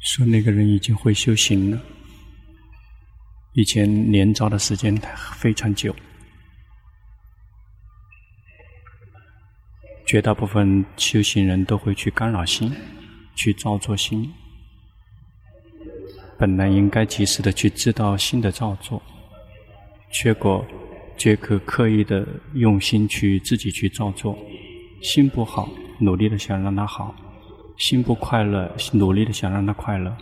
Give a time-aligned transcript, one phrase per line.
[0.00, 1.80] 说那个人已经会修行了，
[3.52, 4.96] 以前年造的时间
[5.36, 5.94] 非常久，
[10.06, 12.74] 绝大部分修行人都会去干扰心，
[13.36, 14.32] 去造作心。
[16.38, 19.02] 本来应该及时的去知道心的造作，
[20.10, 20.66] 结果
[21.18, 24.38] 却可刻意的用心去自己去造作，
[25.02, 27.14] 心不好，努力的想让它好。
[27.80, 30.12] 心不快乐，努力的想让他快乐；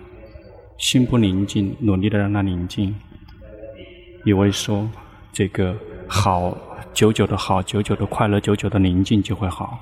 [0.79, 2.95] 心不宁静，努力的让他宁静。
[4.25, 4.89] 以为说
[5.33, 5.77] 这个
[6.09, 6.57] 好，
[6.95, 9.77] 久久的好，久久的快乐，久久的宁静就会好。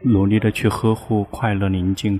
[0.00, 2.18] 努力的去呵护快乐宁静，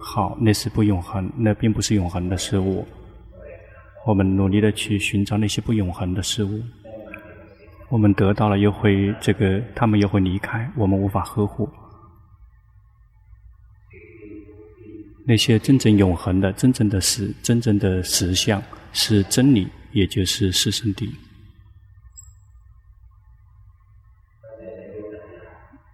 [0.00, 2.86] 好，那是不永恒，那并不是永恒的事物。
[4.06, 6.62] 我们努力的去寻找那些不永恒的事物。
[7.90, 11.68] 我们得到了，又会这个，他们又会离开，我们无法呵护。
[15.26, 21.10] 那些真正永恒的、真正的实、真正的实相是真理，也就是四圣谛。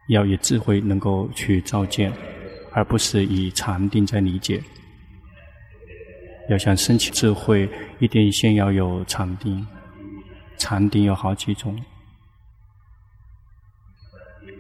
[0.09, 2.13] 要以智慧能够去照见，
[2.73, 4.63] 而不是以禅定在理解。
[6.49, 9.67] 要想升起智慧，一定先要有禅定。
[10.59, 11.79] 禅定有好几种，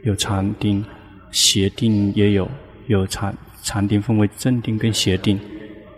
[0.05, 0.84] 有禅定，
[1.30, 2.48] 邪定也有。
[2.86, 5.41] 有禅禅定分为正定跟邪定，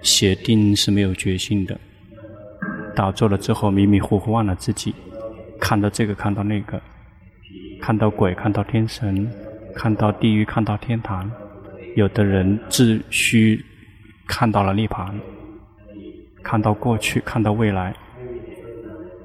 [0.01, 1.79] 邪定是没有觉性的，
[2.97, 4.95] 打坐了之后迷迷糊糊忘了自己，
[5.61, 6.81] 看到这个看到那个，
[7.83, 9.31] 看到鬼看到天神，
[9.75, 11.31] 看到地狱看到天堂，
[11.95, 13.63] 有的人自虚
[14.27, 15.13] 看到了涅槃，
[16.43, 17.95] 看到过去看到未来。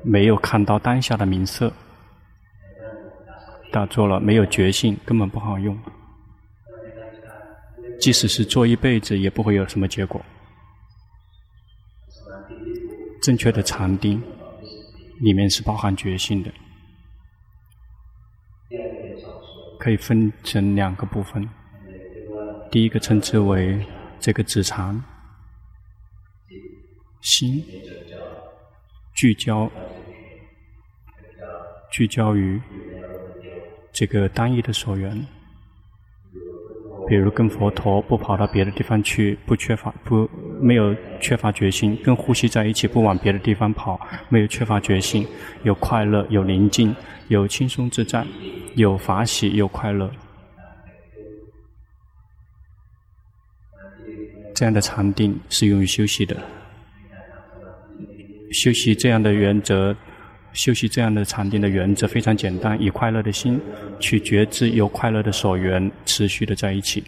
[0.04, 1.72] 没有看到当下的名色，
[3.72, 5.78] 打坐了没有觉性，根本不好用。
[8.00, 10.22] 即使是做一辈子，也不会有什么结果。
[13.22, 14.22] 正确的禅定
[15.22, 16.52] 里面是包含觉性的，
[19.80, 21.48] 可以分成两个部分。
[22.70, 23.80] 第一个称之为
[24.20, 25.02] 这个止禅
[27.22, 27.64] 心。
[29.16, 29.72] 聚焦，
[31.94, 32.60] 聚焦于
[33.92, 35.16] 这个单一的所缘，
[37.08, 40.28] 比如跟佛陀不跑到别的地方去，不缺乏不
[40.60, 45.28] 没有缺乏决心，跟呼吸在一起，不往别的地方跑，没有缺乏决心，
[45.62, 46.96] 有快乐，有宁静，
[47.28, 48.26] 有轻松自在，
[48.74, 50.10] 有法喜，有快乐，
[54.56, 56.36] 这样的禅定是用于休息的。
[58.52, 59.96] 休息这样的原则，
[60.54, 63.60] 修习这样的禅定的原则非常简单，以快乐的心
[64.00, 67.04] 去觉知有快乐的所缘，持续的在一起。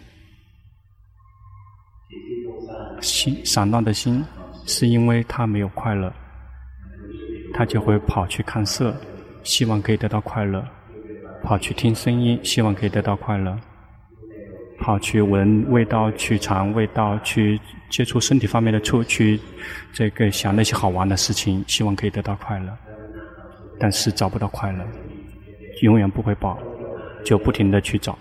[3.00, 4.24] 心散乱的心，
[4.66, 6.12] 是因为他没有快乐，
[7.54, 8.94] 他就会跑去看色，
[9.42, 10.60] 希望可以得到快乐；
[11.42, 13.56] 跑去听声音，希望可以得到快乐。
[14.78, 17.58] 跑去闻味道，去尝味道，去
[17.90, 19.40] 接触身体方面的触，去
[19.92, 22.76] 这个想那些好玩的事情，希望可以得到快乐，
[23.78, 24.84] 但是找不到快乐，
[25.82, 26.58] 永远不会饱，
[27.24, 28.18] 就不停的去找，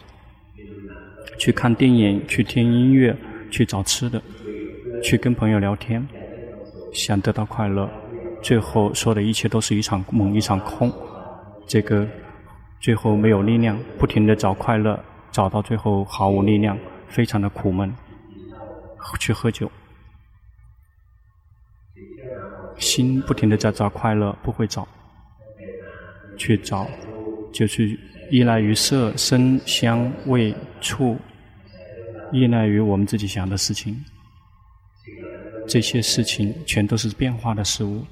[1.38, 3.16] 去看电影，去听音乐，
[3.50, 4.22] 去找吃的，
[5.04, 6.08] 去跟朋友聊天，
[6.94, 7.90] 想得到快乐，
[8.42, 10.92] 最后说的一切都是一场梦，一场空，
[11.68, 12.08] 这个
[12.80, 15.00] 最后没有力量，不停的找快乐。
[15.32, 16.78] 找到最后毫无力量，
[17.10, 17.94] 非常的苦闷，
[19.20, 19.70] 去喝酒，
[22.78, 24.88] 心不停的在找快乐，不会找，
[26.38, 26.88] 去找，
[27.54, 27.98] 就是
[28.32, 31.18] 依赖于色、声、香、味、触，
[32.32, 33.96] 依赖于我们自己想的事情，
[35.68, 38.04] 这些事情全都是变化的事物，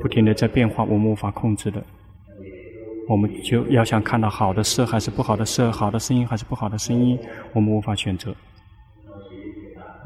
[0.00, 1.82] 不停的在变化，我们无法控制的。
[3.08, 7.18] 我们就要想看到好的色还是不好的色，好的声音还是不好的声音，
[7.52, 8.34] 我们无法选择。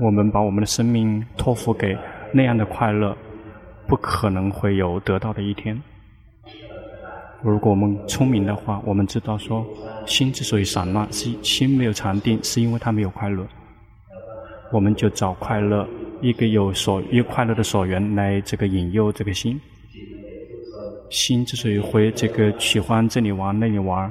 [0.01, 1.97] 我们把我们的生命托付给
[2.33, 3.17] 那样的快乐，
[3.87, 5.81] 不可能会有得到的一天。
[7.44, 9.67] 如果我们聪明的话，我们知道说，
[10.06, 13.46] 心之所以散乱，是心没有禅定，是因为它没有快乐。
[14.73, 15.87] 我们就找快乐，
[16.23, 19.61] 一个有所有快乐的所缘来这个引诱这个心。
[21.11, 24.11] 心之所以会这个喜欢这里玩那里玩，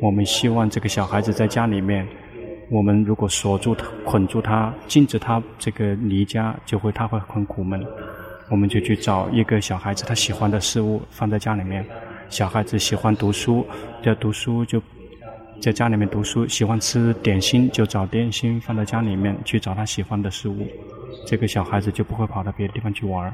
[0.00, 2.04] 我们希望这个小孩子在家里面，
[2.72, 7.80] 我们如果锁住他、捆住他、禁止他这个离家，就会他会很苦闷。
[8.50, 11.86] 我们就去找一个小孩子他喜欢的事物放在家里面，
[12.32, 13.64] 小孩子喜欢读书，
[14.04, 14.82] 要读书就
[15.60, 20.66] 在家里面读书；喜欢吃点心，就找点心放在家里面去找他喜欢的食物。
[21.26, 23.30] 这个小孩子就不会跑到别的地方去玩。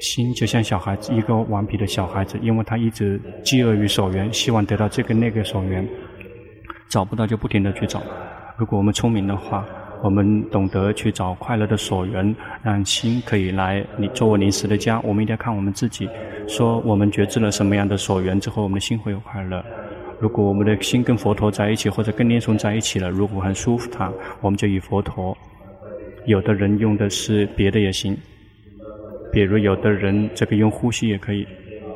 [0.00, 5.88] 心就像小孩子，一个顽皮的小孩子，因为他一直饥饿于所缘，希望得到这个那个所缘，
[6.90, 8.02] 找不到就不停地去找。
[8.58, 9.64] 如果我们聪明的话，
[10.02, 14.98] 我们懂得去找快乐的所缘，让心可以来你作为临时的家。
[15.00, 16.08] 我们一定要看我们自己，
[16.48, 19.64] 说我们觉知了什么样的所缘之后，我们的心会有快乐。
[20.18, 24.10] 如果我们的心跟佛陀在一起，或者跟念诵在一起了，如果很舒服，它
[24.40, 25.36] 我们就以佛陀。
[26.26, 28.16] 有的人用的是别的也行，
[29.32, 31.46] 比如有的人这个用呼吸也可以，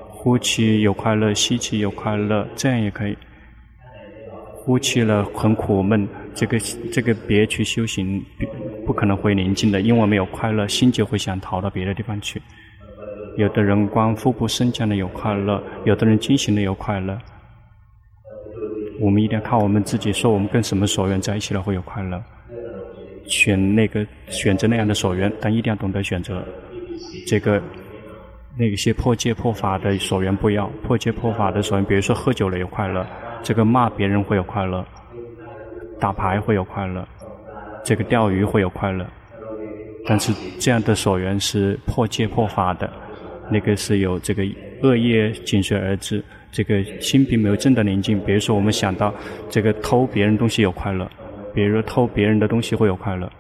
[0.09, 3.17] 呼气有快乐，吸气有快乐，这样也可以。
[4.65, 6.59] 呼气了很苦闷，这个
[6.91, 8.25] 这个别去修行，
[8.87, 12.41] 不可能会宁静的，因为没有快乐，心就会想逃到别的地方去。
[13.37, 17.19] 有的人光腹部升降的有快乐，有的人进行的有快乐。
[18.99, 22.23] 我们一定要靠我们自己，说我们跟什么所缘在一起了会有快乐，
[23.27, 26.43] 选那个选择那样的所缘，但一定要懂得选择。
[27.27, 27.63] 这个
[28.57, 33.07] 那些破戒破法的所缘不要，破戒破法的所缘，比如说喝酒了有快乐。
[33.45, 34.85] 这个骂别人会有快乐，
[36.01, 37.07] 打牌会有快乐，
[37.85, 39.07] 这个钓鱼会有快乐，
[40.07, 42.91] 但是这样的所缘是破戒破法的，
[43.51, 44.43] 那个是有这个
[44.83, 48.19] 恶业紧随而至，这个心并没有真的宁静。
[48.21, 49.13] 比如说我们想到
[49.51, 51.07] 这个偷别人东西有快乐，
[51.53, 53.31] 比如偷别人的东西会有快乐，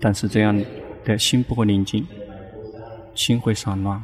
[0.00, 0.58] 但是这样
[1.04, 2.06] 的心不会宁静，
[3.14, 4.02] 心会散乱。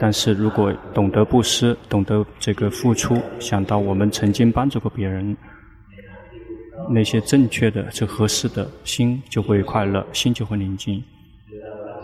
[0.00, 5.36] 但是如果懂得布施，懂得这个付出，想到我们曾经帮助过别人，
[6.88, 11.02] 那些正确的、是合适的心就会快乐，心就会宁静。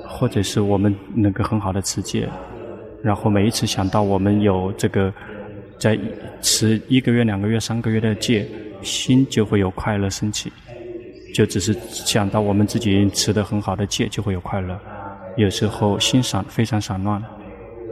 [0.09, 2.29] 或者是我们那个很好的持戒，
[3.03, 5.13] 然后每一次想到我们有这个
[5.79, 5.99] 在
[6.43, 8.47] 持一个月、两个月、三个月的戒，
[8.83, 10.53] 心就会有快乐升起。
[11.35, 14.79] 就只是想到我们自己持得很好的戒，就会有快乐。
[15.37, 17.23] 有时候心散，非常散乱。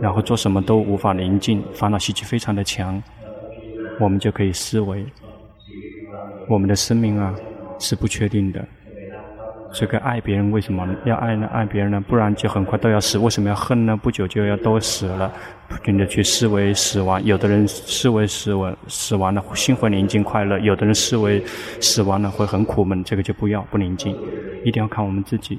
[0.04, 3.02] 然后做什么都无法宁静，烦恼习气非常的强，
[3.98, 5.02] 我们就可以思维，
[6.46, 7.34] 我们的生命啊
[7.78, 8.62] 是不确定的。
[9.72, 11.48] 这个爱别人为什么要爱呢？
[11.50, 12.04] 爱别人呢？
[12.06, 13.16] 不然就很快都要死。
[13.16, 13.96] 为什么要恨呢？
[13.96, 15.32] 不久就要都死了，
[15.68, 17.24] 不停的去思维死亡。
[17.24, 21.42] 有的人思维死亡，死亡了心会宁静快乐；有的人思维
[21.80, 24.14] 死亡了会很苦闷，这个就不要不宁静，
[24.66, 25.58] 一定要看我们自己。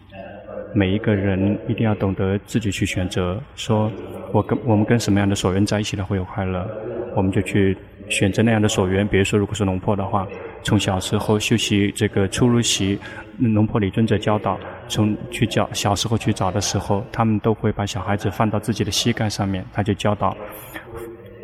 [0.76, 3.90] 每一个人一定要懂得自己去选择，说
[4.34, 6.70] 我跟我们跟什么样的所缘在一起了会有快乐，
[7.16, 7.78] 我们就去
[8.10, 9.08] 选择那样的所缘。
[9.08, 10.28] 比如说，如果是龙婆的话，
[10.64, 13.00] 从小时候修习这个初入习，
[13.40, 20.36] 龙婆李尊者教导，从去教小时候去找的时候，他们都会把小孩子放到自己的膝盖上面，他就教导，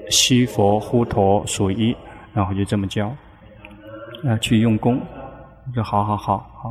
[0.09, 1.95] 西佛呼陀属一，
[2.33, 3.07] 然后就这么教，
[4.25, 4.99] 啊，去用功，
[5.73, 6.69] 就好好好好，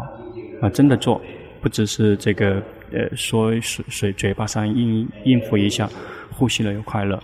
[0.61, 1.19] 啊，真的做。
[1.61, 2.62] 不只是这个，
[2.93, 5.89] 呃，说水水嘴巴上应应付一下，
[6.33, 7.23] 呼吸了有快乐，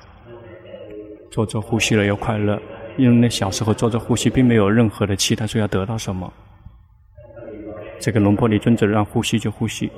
[1.30, 2.60] 做做呼吸了有快乐，
[2.96, 6.32] 因为那小时候做做呼吸，并没有任何的期待说要得到什么。
[7.98, 9.90] 这个龙婆李尊者让呼吸就呼吸，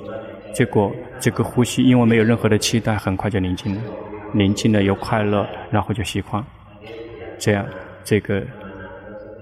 [0.53, 0.89] 结果
[1.19, 3.81] 这个呼吸因为没有任何的期待，很快就宁静了，
[4.31, 6.41] 宁静了有快乐，然后就习惯，
[7.37, 7.65] 这样
[8.05, 8.41] 这个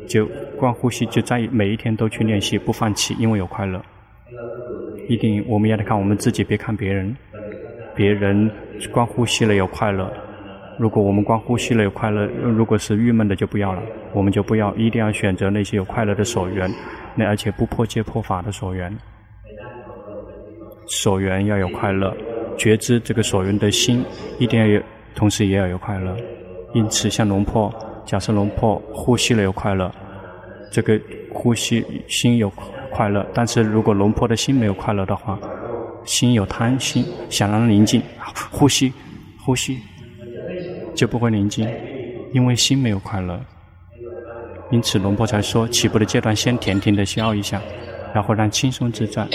[0.08, 0.26] 就
[0.58, 3.80] 光呼吸，就在每一天都去练习，不放弃，因为有快乐。
[5.08, 7.16] 一定，我们要来看我们自己，别看别人。
[7.96, 8.52] 别人
[8.92, 10.08] 光呼吸了有快乐，
[10.78, 13.82] 如果我们光呼吸了有快乐，如果是郁闷的就不要了，
[14.14, 16.72] 我们就不要，一定要选择那些有快乐的所缘，
[17.16, 18.96] 那而且不破戒破法的所缘。
[20.86, 22.16] 所缘要有快乐，
[22.56, 24.06] 觉知这个所缘的心
[24.38, 24.80] 一定要有，
[25.16, 26.16] 同时也要有快乐。
[26.74, 27.74] 因此，像龙婆，
[28.06, 29.92] 假设龙婆呼吸了有快乐，
[30.72, 31.02] 这个
[31.34, 32.54] 呼吸心有。
[32.98, 35.38] 快乐，但是如果龙婆的心没有快乐的话，
[36.04, 38.02] 心有贪心，想让宁静，
[38.50, 38.92] 呼吸，
[39.46, 39.78] 呼吸，
[40.96, 41.70] 就不会宁静，
[42.34, 43.40] 因为心没有快乐。
[44.72, 47.62] 因此龙婆才说，起步的阶段先甜甜的笑一下，
[48.16, 49.28] 然后让轻松自在，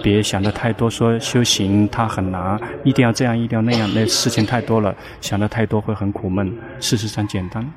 [0.00, 6.56] 别想的太多，说修行它很难，一定要这样，一定要那样，那事情太多了，想的太多会很苦闷。
[6.78, 7.68] 事实上简单，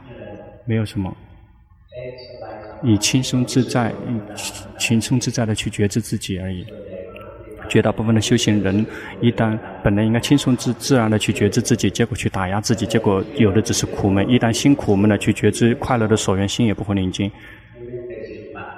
[0.65, 1.11] 没有什么。
[2.83, 3.93] 以轻松自在、
[4.77, 6.65] 轻松自在的去觉知自己而已。
[7.69, 8.85] 绝大部分的修行人，
[9.21, 14.29] 一旦本来应该轻松自自然的去觉知自己，结果去打压自己，结果有的只是苦闷。
[14.29, 17.31] 一旦心苦闷的去觉知快乐的所缘，心也不会宁静。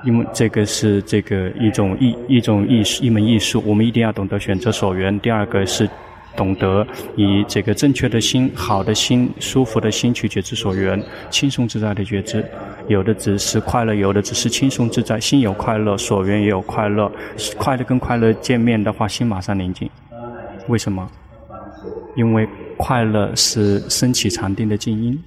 [0.06, 5.18] 因为这个是这个一种艺一种艺术一门艺术，我们一定要懂得选择所缘。
[5.22, 5.90] 第二个是
[6.36, 6.86] 懂得
[7.16, 12.44] 以这个正确的心、好的心、舒服的心去觉知所缘，轻松自在的觉知。
[12.88, 15.20] 有的只是快乐，有的只是轻松自在。
[15.20, 17.12] 心有快乐，所缘也有快乐。
[17.58, 19.90] 快乐跟快乐见面的话，心马上宁静。
[20.68, 21.10] 为什么？
[22.16, 22.48] 因为
[22.78, 25.18] 快乐是升起禅定的静音。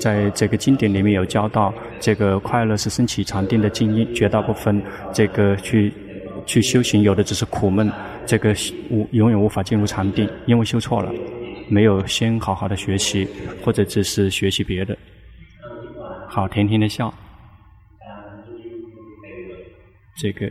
[0.00, 4.08] 在这个经典里面有教到，这个快乐是升起禅定的静音。
[4.12, 5.92] 绝大部分这个去
[6.44, 7.88] 去修行，有的只是苦闷。
[8.26, 8.54] 这个
[8.90, 11.12] 无永远无法进入禅定，因为修错了，
[11.68, 13.28] 没有先好好的学习，
[13.62, 14.96] 或者只是学习别的。
[16.28, 17.12] 好，甜甜的笑。
[20.16, 20.50] 这个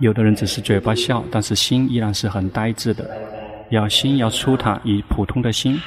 [0.00, 3.08] 有的人只是嘴巴笑，但是心依然是很呆滞的。
[3.70, 5.80] 要心要舒坦，以普通的心，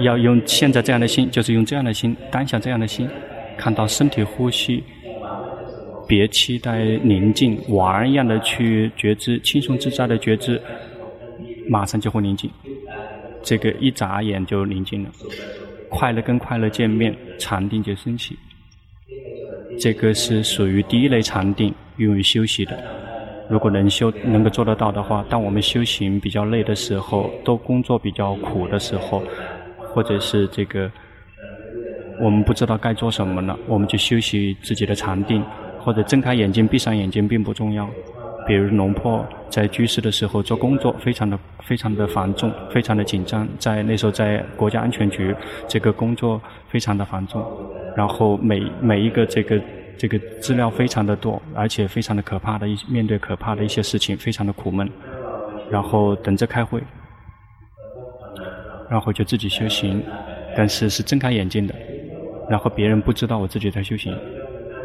[0.00, 3.08] 要用现在这样的心，就是用这样的心，当下这样的心，
[3.56, 4.82] 看到身体呼吸。
[6.12, 10.60] 别期待宁静，玩一样的去觉知，轻松自在的觉知，
[11.66, 12.50] 马上就会宁静。
[13.42, 15.10] 这个一眨眼就宁静了。
[15.88, 18.36] 快乐跟快乐见面，禅定就升起。
[19.80, 22.78] 这个是属于第一类禅定，用于休息的。
[23.48, 29.22] 如果能修，能够做得到的话，当我们修行比较累的时候，都工作比较苦的时候，
[29.78, 30.92] 或者是这个
[32.20, 35.42] 我们不知道该做什么了，我们就休息自己的禅定。
[35.84, 37.88] 或者睁开眼睛、闭上眼睛并不重要。
[38.44, 43.46] 比如龙婆在居士的时候做工作，非常的、非常的繁重，非常的紧张。
[43.56, 45.32] 在那时候，在国家安全局，
[45.68, 47.44] 这个工作非常的繁重。
[47.96, 49.60] 然后每每一个这个
[49.96, 54.90] 这个资料非常的多，而且非常的可怕的一面对可怕的一些事情，非常的苦闷。
[55.70, 56.82] 然后等着开会，
[58.90, 60.02] 然后就自己修行，
[60.56, 61.74] 但是是睁开眼睛的，
[62.50, 64.12] 然后别人不知道我自己在修行。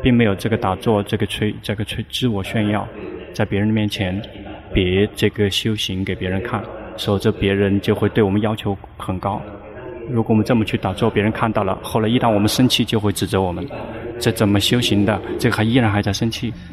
[0.02, 2.88] 并没有这个打坐，这个吹，这个吹自我炫耀，
[3.34, 4.22] 在别人面前，
[4.74, 6.64] 别这个修行给别人看，
[6.98, 9.42] 否则别人就会对我们要求很高。
[10.10, 13.68] 如果我们这么去打坐，别人看到了，后来一旦我们生气，就会指责我们，
[14.20, 15.20] 这怎么修行的？
[15.38, 16.54] 这个还依然还在生气。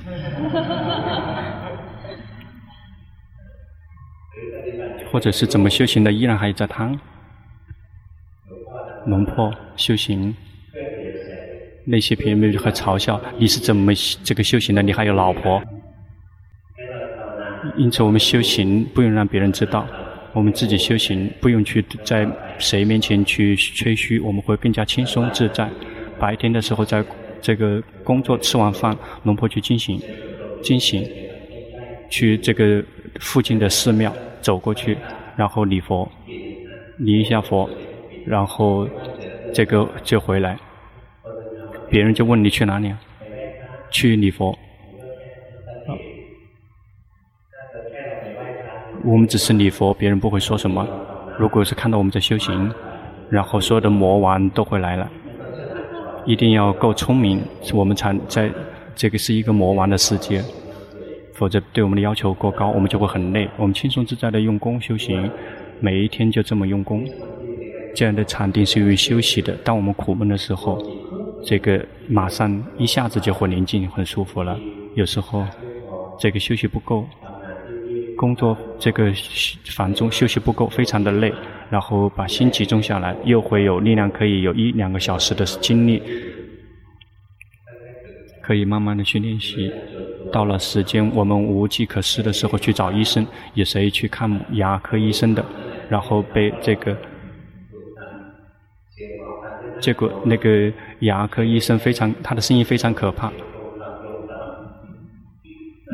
[5.11, 6.99] 或者是怎么修行的，依然还在贪。
[9.07, 10.35] 龙破修行。
[11.85, 14.83] 那些朋友们还嘲笑你是怎么这个修行的？
[14.83, 15.63] 你还有老婆。
[17.77, 19.87] 因此，我们修行不用让别人知道，
[20.33, 25.69] 我们自己修行不用去在谁面前去吹嘘，我们会更加轻松自在。
[26.19, 27.05] 白天的时候，在
[27.41, 30.01] 这个工作吃完饭，龙婆去进行，
[30.63, 31.07] 进行，
[32.09, 32.85] 去这个
[33.19, 34.97] 附近的寺庙走过去，
[35.37, 36.09] 然后礼佛，
[36.99, 37.69] 礼一下佛，
[38.27, 38.89] 然后
[39.53, 40.59] 这个就回来。
[41.91, 43.01] 别人就问你去哪里啊？
[43.91, 44.59] 去礼佛。
[49.05, 50.85] 我们只是礼佛，别人不会说什么。
[51.39, 52.73] 如果是看到我们在修行，
[53.29, 55.09] 然后所有的魔王都会来了。
[56.25, 57.41] 一定要够聪明，
[57.75, 58.51] 我们才在
[58.97, 60.43] 这个是一个魔王的世界。
[61.35, 63.49] 否则对我们的要求过高，我们就会很累。
[63.59, 65.31] 我们轻松自在的用功修行，
[65.81, 67.07] 每一天就这么用功。
[67.95, 69.55] 这样的禅定是用于休息的。
[69.63, 71.04] 当我们苦闷的时候。
[71.45, 74.59] 这个马上一下子就会宁静，很舒服了。
[74.95, 75.47] 有时候，
[76.19, 77.07] 这个休息不够，
[78.17, 79.13] 工作这个
[79.77, 81.33] 繁重，休息不够，非常的累。
[81.71, 86.03] 然后把心集中下来，又会有力量，可以有一两个小时的精力，
[88.43, 89.73] 可以慢慢的去练习。
[90.33, 95.45] 到了时间我们无计可施的时候，去找医生，有谁去看牙科医生的，
[95.89, 96.97] 然后被这个。
[99.85, 103.31] 结果那个牙科医生非常，他的声音非常可怕，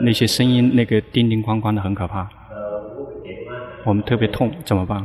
[0.04, 2.28] 那些声音那个叮叮哐哐的很可怕，
[3.84, 5.04] 我们特别痛，怎么办？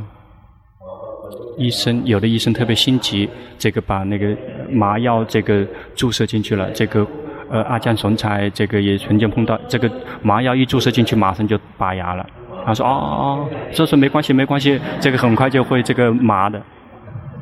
[1.58, 3.28] 医生有的医生特别心急，
[3.58, 4.36] 这个把那个
[4.70, 5.66] 麻药这个
[5.96, 7.04] 注射进去了，这个
[7.50, 9.90] 呃阿江 sonchai 才这个也曾经碰到，这个
[10.22, 12.24] 麻药一注射进去马上就拔牙了，
[12.64, 16.62] 他说哦哦哦，这说没关系没关系，这个很快就会这个麻的。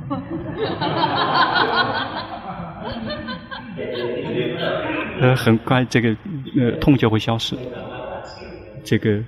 [5.20, 6.08] 呃，很快这个
[6.56, 7.56] 呃痛就会消失。
[8.84, 9.22] 这个，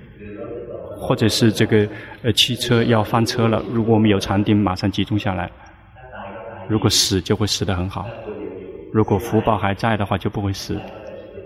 [0.97, 1.87] 或者是这个
[2.21, 5.49] 呃汽车要翻车了，如果我们有禅定，马上集中下来。
[6.67, 8.05] 如果死就会死得很好，
[8.93, 10.79] 如果福报还在的话就不会死，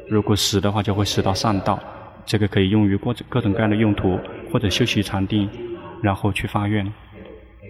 [0.09, 1.79] 如果死的话就会死到善道。
[2.25, 4.19] 这个可以用于各种各种各样的用途，
[4.51, 5.49] 或者修习禅定，
[6.03, 6.85] 然后去发愿，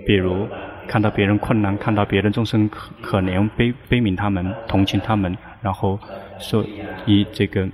[0.05, 0.47] 比如。
[0.87, 5.99] 看到别人困难，看到别人众生可可怜，悲悲悯他们，同情他们，然后
[6.39, 6.63] 说
[7.05, 7.67] 以这个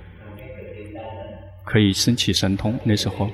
[1.64, 2.78] 可以升起神通。
[2.84, 3.28] 那时候，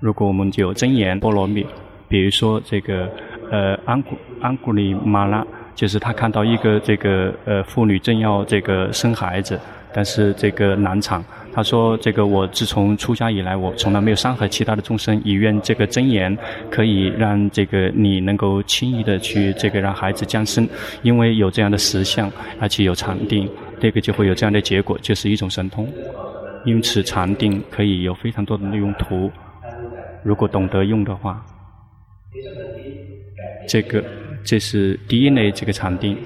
[0.00, 1.66] 如果我们有真言波罗蜜，
[2.08, 3.10] 比如说这个
[3.50, 9.60] 呃安古安古里马拉，就是他看到一个这个呃妇女正要这个生孩子，
[9.92, 11.22] 但是这个难产。
[11.54, 15.22] 他说：“这个我自从出家以来，我从来没有伤害其他的众生。
[15.24, 16.36] 以愿这个真言
[16.68, 20.68] 可以让这个你能够轻易的去这个让孩子降生，
[21.02, 25.88] 因为有这样的实相，而且有禅定，这个就会有这样的结果，就是一种神通。
[26.64, 29.30] 因此，禅定可以有非常多的用途，
[30.24, 31.40] 如果懂得用的话，
[33.68, 34.02] 这个
[34.42, 36.18] 这是第一类这个禅定，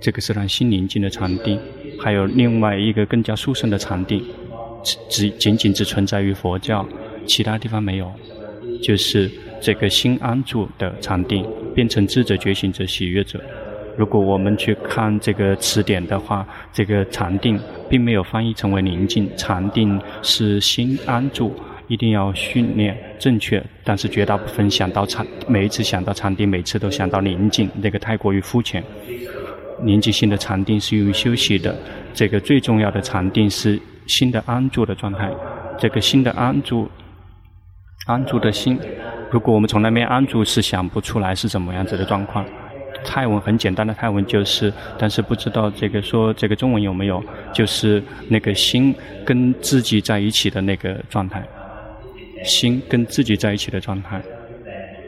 [0.00, 1.58] 这个是让心宁静的禅定，
[1.98, 4.24] 还有另外一个更加殊胜的禅定。”
[5.08, 6.86] 只仅仅只存在于佛教，
[7.26, 8.12] 其他地方没有。
[8.82, 13.40] 就是这个心安住的禅定，变成智者、觉醒者、喜悦者。
[13.96, 19.30] 如果我们去看这个词典的话，这个禅定并没有翻译成为宁静。
[19.36, 21.54] 禅定是心安住，
[21.86, 23.64] 一定要训练正确。
[23.84, 28.82] 但是绝大部分想到禅，每一次想到禅定，每次都想到宁静，那个太过于肤浅。
[29.82, 31.74] 宁静心的禅定是用于休息的，
[32.12, 33.80] 这个最重要的禅定是。
[34.06, 35.30] 新的安住的状态，
[35.78, 36.90] 这个新的安住，
[38.06, 38.78] 安住的心，
[39.30, 42.44] 如果我们从来没安住，是想不出来是怎么样子的状况。
[43.04, 48.94] 泰文很简单的泰文就是，但是不知道这个说这个中文有没有，就是那个心
[49.26, 51.46] 跟自己在一起的那个状态，
[52.44, 54.22] 心跟自己在一起的状态。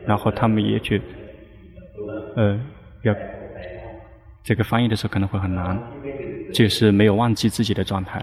[0.05, 1.01] 然后他们也去，
[2.37, 2.61] 呃，
[3.03, 3.15] 要
[4.45, 5.81] 这个翻译的时候可能会很难，
[6.53, 8.23] 就是没有忘记自己的状态。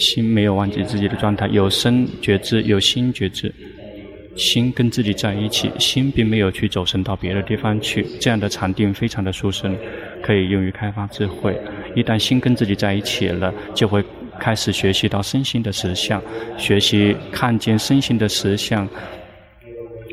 [0.00, 3.54] 心没有忘记自己的状态，有身觉知，有心觉知，
[4.34, 8.04] 心跟自己在一起，心并没有去走神到别的地方去。
[8.18, 9.76] 这样的禅定非常的殊胜，
[10.22, 11.54] 可以用于开发智慧。
[11.94, 14.02] 一旦心跟自己在一起了，就会
[14.38, 16.22] 开始学习到身心的实相，
[16.56, 18.88] 学习看见身心的实相。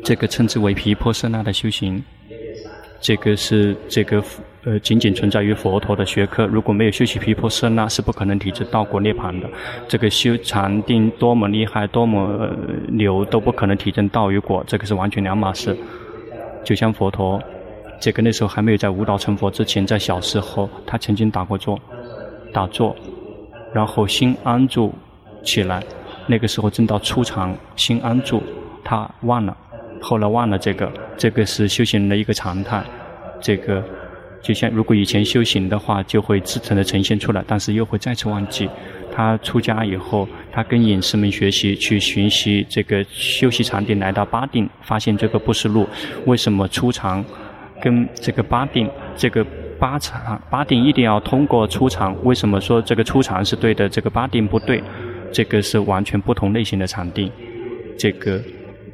[0.04, 2.04] 这个称之为毗婆舍那的修行。
[3.00, 4.22] 这个是这个。
[4.64, 9.48] 呃，仅仅存在于佛陀的学科，如果没有修习毗婆舍那，是不可能体证道果涅槃的。
[9.86, 12.50] 这个修禅定多么厉害，多么
[12.88, 15.76] 牛，都不可能体证道与果，这个是完全两码事。
[16.64, 17.40] 就像佛陀，
[18.00, 21.78] 这个那时候还没有在悟道成佛之前，在小时候，他曾经打过坐，
[22.52, 22.94] 打坐，
[23.72, 24.92] 然后心安住
[25.44, 25.80] 起来，
[26.26, 28.42] 那个时候正到初禅，心安住，
[28.82, 29.56] 他忘了，
[30.00, 32.82] 后来忘了这个，这个是修行人的一个常态，
[33.40, 33.80] 这个。
[34.40, 38.68] 就像如果以前修行的话，就会自成的呈现出来，但是又会再次忘记。
[39.12, 45.88] 他出家以后，他跟隐士们学习，去学习这个修习禅定，来到八定，发现这个不是路。
[46.24, 47.24] 为什么出禅
[47.82, 49.44] 跟这个八定，这个
[49.76, 52.14] 八禅八定一定要通过出禅？
[52.24, 54.80] 为什么说这个出禅是对的，这个八定不对？
[55.32, 57.28] 这个是完全不同类型的禅定。
[57.98, 58.40] 这个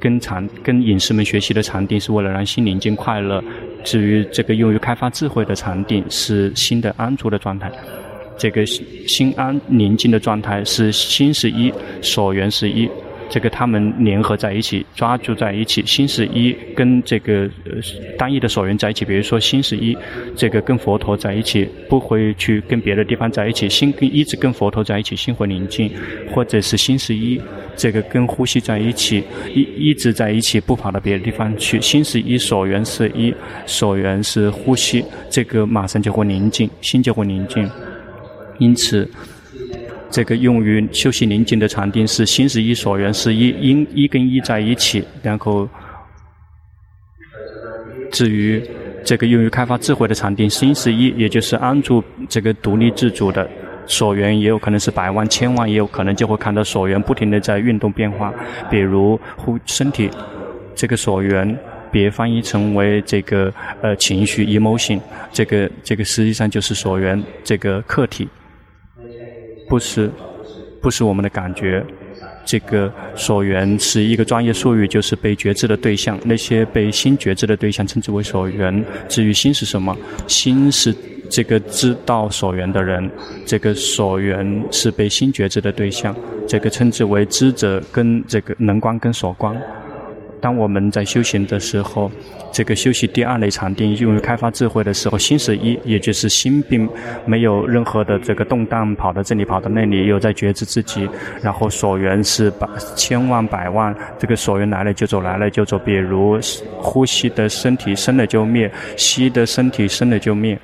[0.01, 3.45] 跟禅跟隐士们学习的禅定，是为了让心灵静快乐。
[3.85, 7.71] 至于这个用于开发智慧的禅定，是心的安住的状态。
[8.37, 12.89] 这个心安宁静的状态是心是一，所缘是一。
[13.31, 15.85] 这个他们联合在一起，抓住在一起。
[15.87, 17.73] 心是一，跟这个呃
[18.19, 19.05] 单一的所缘在一起。
[19.05, 19.97] 比如说心是一，
[20.37, 23.69] 这个跟佛陀在一起，不会去跟别的地方在一起。
[23.69, 25.91] 心跟一直跟佛陀在一起，心会宁静。
[26.35, 27.41] 或者是心是一。
[27.77, 31.81] 这个跟呼吸在一起，一一直在一起，不跑到别的地方去。
[31.81, 33.35] 心是一，所缘是一，
[33.67, 37.69] 所缘是呼吸，这个马上就会宁静，心就会宁静。
[38.59, 39.09] 因此，
[40.11, 45.05] 这个用于修习宁静的禅定是心是一，所缘是一，因一跟一在一起。
[45.23, 45.69] 然后，
[48.13, 48.63] 至于
[49.05, 53.49] 这个用于开发智慧的禅定，心是一，也就是安住这个独立自主的。
[53.87, 58.33] 所缘也有可能是百万、千万，也有可能就会看到所缘不停地在运动变化。
[58.71, 60.11] 比如呼身体，
[60.75, 61.57] 这个所缘
[61.91, 64.99] 别翻译成为这个呃情绪 emotion，
[65.33, 68.29] 这个这个实际上就是所缘这个客体，
[69.69, 70.11] 不是
[70.81, 71.85] 不是我们的感觉。
[72.47, 76.19] 这个所缘是一个专业术语，就是被觉知的对象。
[76.25, 78.85] 那些被心觉知的对象称之为所缘。
[79.09, 80.95] 至于心是什么，心是。
[81.35, 83.11] 这个知道所缘的人，
[83.45, 86.15] 这个所缘是被心觉知的对象，
[86.47, 89.61] 这个称之为知者跟这个能观跟所观。
[90.41, 92.09] 当我们在修行的时候，
[92.53, 96.89] 这个修习第二类禅定用于开发智慧的时候，心是一，也就是心并
[97.25, 101.09] 没有任何的这个动荡，跑到这里跑到那里，又在觉知自己。
[101.43, 105.77] 然后所缘是百千万百万，这个所缘来了就走，来了就走。
[105.81, 106.39] 比如
[106.79, 110.57] 呼吸的身体生了就灭，吸的身体生了就灭。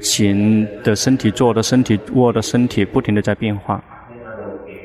[0.00, 3.82] 行的身体、坐的身体、卧的身体，不停地在变化。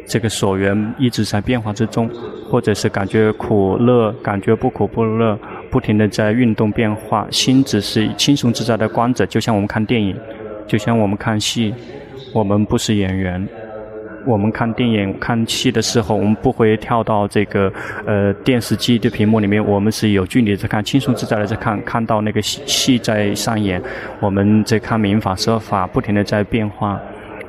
[0.07, 2.09] 这个所缘一直在变化之中，
[2.49, 5.37] 或者是感觉苦乐，感觉不苦不乐，
[5.69, 7.27] 不停地在运动变化。
[7.29, 10.15] 心只是轻松自在的观者，就像我们看电影，
[10.67, 11.73] 就像我们看戏，
[12.33, 13.47] 我们不是演员。
[14.25, 17.71] 我们看电影、看戏的时候，我们不会跳到这个
[18.05, 23.81] 呃电视机的屏幕里面，我们是有距离在看，轻松自在的在看，看到那个戏戏在上演，
[24.19, 26.99] 我们在看民法、社法，不停的在变化。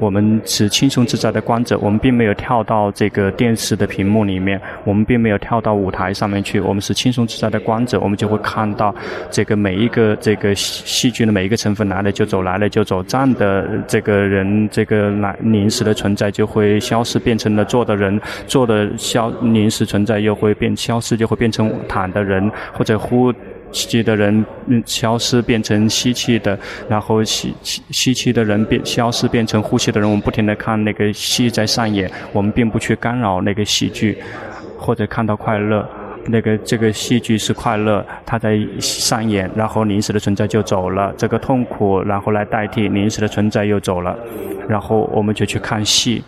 [0.01, 8.95] 我们是轻松自在的观者，我们并没有跳到这个电视的屏幕里面，我们并没有跳到舞台上面去，我们是轻松自在的观者，我们就会看到
[9.31, 23.31] 这个每一个这个戏剧的每一个成分来了就走，来了就走，站的这个人，这个来临时的存在就会消失，变成了坐的人，坐的消临时存在又会变消失，就会变成躺的人或者呼。
[23.73, 24.45] 吸气的人
[24.85, 30.09] 消失变成吸气的，然后吸吸吸气的人变消失变成呼吸的人。
[30.09, 34.19] 我们不停地看那个戏在上演，我们并不去干扰那个戏剧，
[34.79, 35.89] 或者看到快乐，
[36.27, 41.15] 那个这个戏剧是快乐，它在上演，然后临时的存在就走了。
[41.17, 44.17] 这个痛苦然后来代替临时的存在又走了，
[44.69, 46.23] 然后我们就去看戏。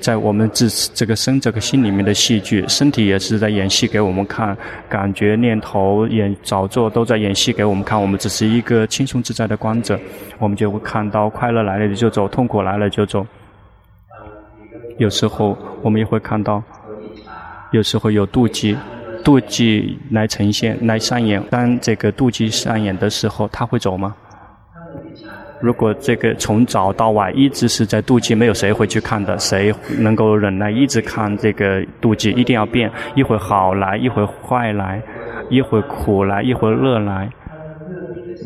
[0.00, 4.56] 在我们这这个身、这个心里面的戏剧，身体也是在演戏给我们看，
[4.88, 8.00] 感觉、念头、演、造作都在演戏给我们看。
[8.00, 9.98] 我们只是一个轻松自在的观者，
[10.38, 13.26] 我们就会看到快乐来了就走，痛苦来了就走。
[14.98, 16.62] 有时候我们也会看到，
[17.72, 18.76] 有时候有妒忌，
[19.24, 21.42] 妒忌来呈现、来上演。
[21.50, 24.14] 当这个妒忌上演的时候，他会走吗？
[25.60, 29.38] 如果这个从早到晚一直是在妒忌，没有谁会去看的。
[29.38, 32.30] 谁能够忍耐一直看这个妒忌？
[32.32, 35.00] 一定要变，一会好来，一会坏来，
[35.48, 37.30] 一会苦来，一会乐来。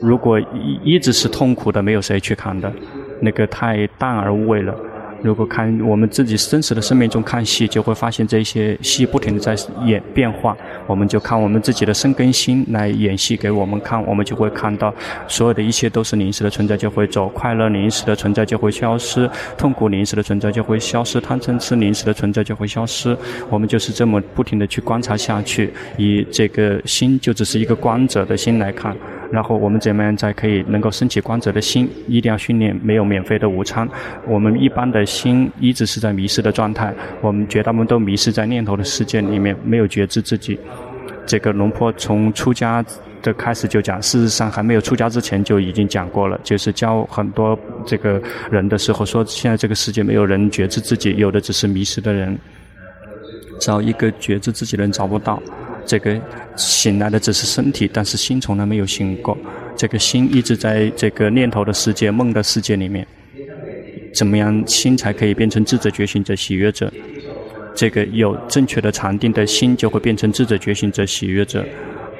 [0.01, 2.73] 如果一一直是痛苦的，没有谁去看的，
[3.21, 4.75] 那个太淡而无味了。
[5.23, 9.55] 如果看我们自己真实的生命中看戏，就会发现这些戏不停地在
[9.85, 10.57] 演变化。
[10.87, 14.93] 我们就看我们自己的生根心来演戏给我们看，我们就会看到
[15.29, 23.17] 所有的一切都是临时的存在就会走，快乐临时的存在就会消失，痛苦临时的存在就会消失，贪嗔痴临时的存在就会消失。
[23.49, 28.97] 我们就是这么不停地去观察下去，以这个心就只是一个观者的心来看。
[29.31, 31.89] 然后我们怎么样才可以能够升起光泽的心？
[32.09, 33.89] 一定要训练，没有免费的午餐。
[34.27, 40.59] 我们一般的心一直是在迷失的状态，我们绝大部分都迷失在念头的世界里面，没有觉知自己。
[41.27, 42.85] 这个龙坡从出家
[43.23, 52.37] 的开始就讲，事实上还没有出家之前就已经讲过了，就是教很多这个人的时候说，现在这个世界没有人觉知自己，有的只是迷失的人，
[53.61, 55.41] 找一个觉知自己的人找不到。
[55.87, 56.19] 这个
[56.57, 59.37] 醒来的只是身体，但是心从来没有醒过。
[59.77, 63.07] 这个心一直在这个念头的世界、梦的世界里面。
[64.13, 66.93] 怎么样心才可以变成智者、觉醒者、喜悦者？
[67.75, 71.65] 这个有正确的禅定的心就会变成智者、觉醒者、喜悦者。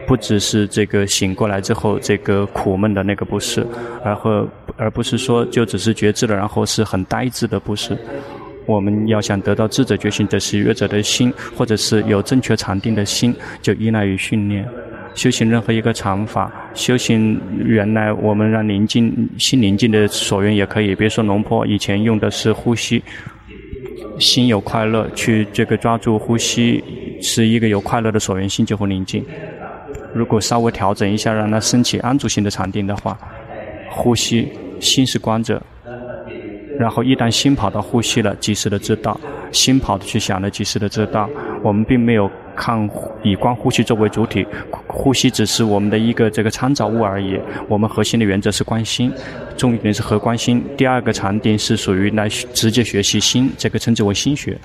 [0.07, 3.67] 不只是这个醒过来之后这个苦闷的那个不是，
[4.05, 7.97] 而和而不是说就只是觉知了，然后是很呆滞的不是。
[8.71, 14.65] 我们要想得到智者觉醒的喜悦者的心，或者是有正确禅定的心，就依赖于训练。
[15.13, 20.95] 修行任何一个禅法，修行原来我们让宁静心宁静的所缘也可以。
[20.95, 23.03] 比如说龙坡以前用的是呼吸，
[24.21, 26.83] 心有快乐，去这个抓住呼吸，
[27.21, 29.25] 是一个有快乐的所缘，心就会宁静。
[30.15, 33.19] 如果稍微调整一下，让它升起安住性的禅定的话，
[33.91, 35.61] 呼吸心是观者。
[36.81, 39.13] 然后一旦心跑到呼吸了，及时的知道；
[39.53, 41.29] 心跑的去想了，及时的知道。
[41.63, 42.89] 我们并没有看
[43.23, 44.47] 以观呼吸作为主体，
[44.87, 47.39] 呼吸只是我们的一个这个参照物而已。
[47.69, 49.13] 我们核心的原则是观心，
[49.59, 50.65] 重点是合观心。
[50.75, 54.57] 第二个禅定是属于来直接学习心，这个称之为心学。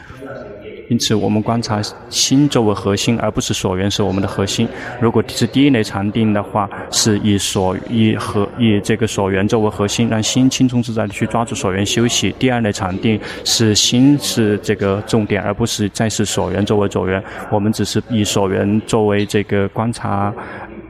[0.87, 4.67] 因此，我们观察心作为核心，而不是所缘是我们的核心。
[5.01, 12.33] 如果是第一类禅定的话，是以所以和以这个所缘作为核心，让心轻松自在地去抓住所缘休息。
[12.37, 17.23] 第二类禅定是心是这个重点，而不是再是所缘作为所缘。
[17.49, 20.31] 我们只是以所缘作为这个观察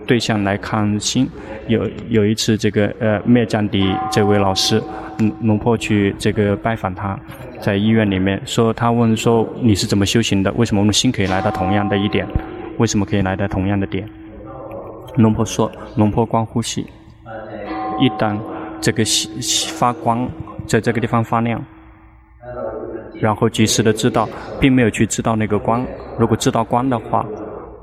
[0.05, 1.29] 对象来看心。
[1.67, 4.81] 有有一次，这个呃灭降迪这位老师，
[5.19, 7.17] 嗯龙婆去这个拜访他。
[7.62, 10.51] 在医院里面说，他问说，你是怎么修行的？
[10.54, 12.28] 为什么我们心可以来到同样的一点？
[12.78, 14.08] 为什么可以来到同样的点？
[15.15, 16.86] 龙婆说，龙婆光呼吸，
[17.99, 18.38] 一旦
[18.82, 19.04] 这个
[19.78, 20.30] 发光
[20.67, 21.63] 在这个地方发亮，
[23.21, 24.28] 然后及时的知道，
[24.60, 25.86] 并没有去知道那个光。
[26.19, 27.25] 如果知道光的话，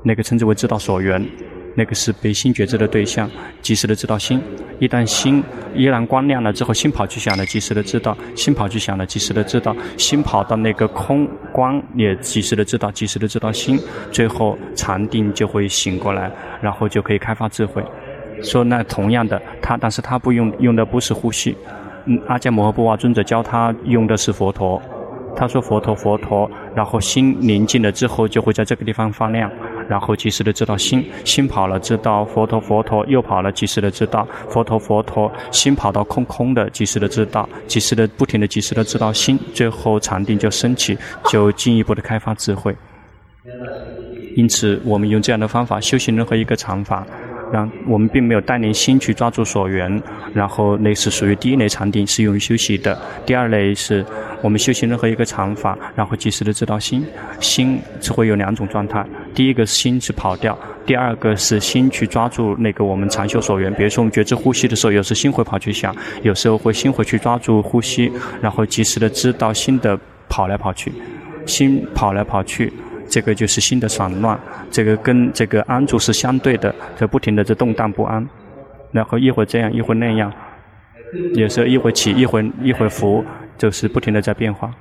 [0.03, 1.27] 那个称之为知道所缘。
[1.75, 3.29] 那个是被心觉知的对象，
[3.61, 4.41] 及时的知道心。
[4.79, 13.79] 一旦心依然光亮了之后，心跑去想了，及时的知道；心跑去想了，及时的知道；心跑到那个空光，也及时的知道，及时的知道心。
[14.11, 16.31] 最后禅定就会醒过来，
[16.61, 17.83] 然后就可以开发智慧。
[18.41, 21.55] 说那同样的，他但是他不用用的不是呼吸。
[22.05, 24.81] 嗯，阿迦摩诃布瓦尊者教他用的是佛陀。
[25.35, 29.49] 他说佛陀佛陀，然后心宁静了之后，就会在这个地方发亮。
[29.87, 40.97] 然后及时的知道心，心跑了知道佛陀佛陀，又跑了及时的知道佛陀佛陀，心跑到空空的及时的知道，及时的不停的及时的知道心，最后禅定就升起，
[41.29, 42.75] 就进一步的开发智慧。
[44.35, 47.05] 因此，我们用这样的方法修行任何一个禅法。
[47.53, 50.01] 让我们并没有带领心去抓住所缘，
[50.33, 52.99] 然后那是属于第一类禅定，是用于休息的。
[53.27, 54.03] 第二类是
[54.41, 57.05] 我们修行任何一个禅法，然后及时的知道心，
[57.39, 63.71] 心只会有两种状态：第一个是心是跑掉，第二个是心去抓住那个我们禅修所缘。
[63.75, 68.11] 比如说我们觉知呼吸的时候，有时心会跑去想，有时候会心会去抓住呼吸，
[68.41, 69.95] 然后及时的知道心的
[70.27, 70.91] 跑来跑去，
[71.45, 72.73] 心跑来跑去。
[73.13, 74.35] 这个就是心的散乱，
[74.71, 78.27] 这个跟这个安住是相对的，在不停的在动荡不安，
[78.91, 80.33] 然后一会这样，一会那样，
[81.35, 83.23] 有时候一会起，一会一会儿伏，
[83.55, 84.73] 就是不停的在变化。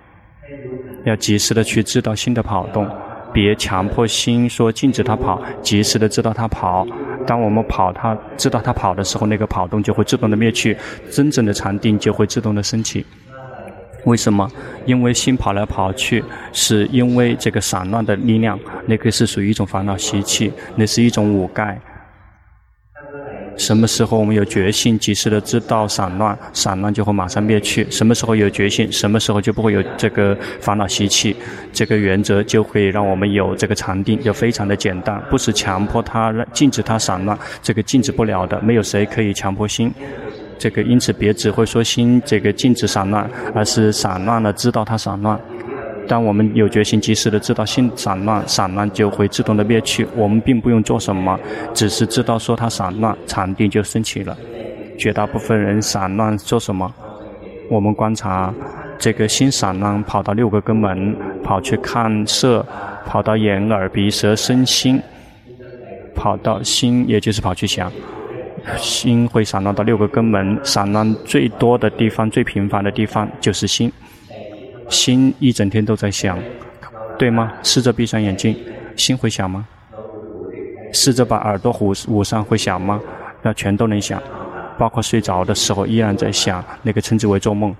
[1.04, 2.88] 要及时的去知道心的跑动，
[3.34, 6.86] 别强迫心说禁止它跑，及时的知道它跑。
[7.26, 10.74] 当我们跑它，知道它跑的时候，那个跑动就会自动的灭去，
[11.10, 13.04] 真正的禅定就会自动的升起。
[14.04, 14.50] 为什么？
[14.84, 21.80] 因为心跑来跑去，是因为这个散乱的力量，那个是属于一种烦恼习气，那是一种五盖。
[23.54, 27.86] 什么时候我们有决心，及时的知道散乱，散乱就会马上灭去。
[27.90, 31.36] 什么时候有决心，什么时候就不会有这个烦恼习气。
[31.70, 39.92] 这个原则就会让我们有这个禅定，就非常的简单，不是强迫它、禁止它散乱，这个禁止不了的，没有谁可以强迫心。
[40.62, 45.36] 这个因此别只会说心这个禁止散乱，而是散乱了知道它散乱。
[46.06, 50.06] 当我们有决心及时的知道心散乱，散乱就会自动的灭去。
[50.14, 51.36] 我们并不用做什么，
[51.74, 54.38] 只是知道说它散乱，禅定就升起了。
[54.96, 56.88] 绝大部分人散乱做什么？
[57.68, 58.54] 我们观察
[59.00, 62.64] 这个心散乱，跑到六个根门，跑去看色，
[63.04, 65.02] 跑到眼耳鼻舌身心，
[66.14, 67.90] 跑到心，也就是跑去想。
[68.78, 73.92] 心会散乱到六个根门，散乱最多的地方、最频繁的地方就是心。
[74.88, 76.38] 心一整天都在想，
[77.18, 77.52] 对吗？
[77.62, 78.54] 试着闭上眼睛，
[78.96, 79.66] 心会想吗？
[80.92, 83.00] 试着把耳朵捂捂上，会想吗？
[83.42, 84.22] 那全都能想，
[84.78, 87.74] 包括睡着的时候依然在想，那个称之为做梦。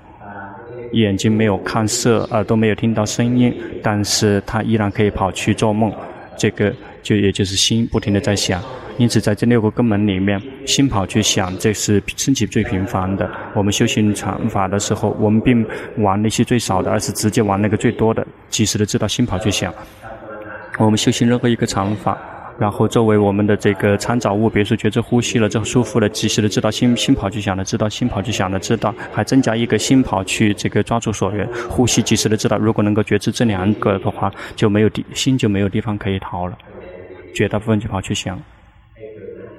[0.93, 5.93] 眼睛没有看色，耳朵没有听到声音，但是它依然可以跑去做梦。
[6.37, 8.63] 这个就也就是心不停地在想。
[8.99, 13.29] 因此，在这六个根门里面，心跑去想，这是升起最频繁的。
[13.55, 19.73] 我们修行禅法的时候，我们并玩那些最少的，而是直接玩那个最多的，及时的知道心跑去想。
[20.79, 22.17] 我们修行任何一个禅法，
[22.59, 32.59] 然后作为我们的这个参照物，比如说觉知呼吸了，之后舒服了，及时的知道心心跑去想了，知道心跑去想了，知道还增加一个心跑去这个抓住所缘，呼吸及时的知道。
[32.59, 36.57] 如果能够觉知这两个的话，就没有地心就没有地方可以逃了，
[37.35, 38.39] 绝大部分就跑去想。